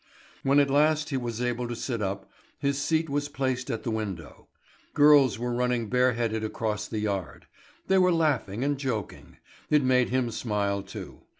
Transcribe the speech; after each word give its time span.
When 0.41 0.59
at 0.59 0.71
last 0.71 1.11
he 1.11 1.15
was 1.17 1.39
allowed 1.39 1.69
to 1.69 1.75
sit 1.75 2.01
up, 2.01 2.27
his 2.57 2.81
seat 2.81 3.07
was 3.07 3.29
placed 3.29 3.69
at 3.69 3.83
the 3.83 3.91
window. 3.91 4.47
Girls 4.95 5.37
were 5.37 5.53
running 5.53 5.89
bare 5.89 6.13
headed 6.13 6.43
across 6.43 6.87
the 6.87 6.97
yard. 6.97 7.45
They 7.85 7.99
were 7.99 8.11
laughing 8.11 8.63
and 8.63 8.79
joking. 8.79 9.37
It 9.69 9.83
made 9.83 10.09
him 10.09 10.31
smile 10.31 10.81
too. 10.81 11.21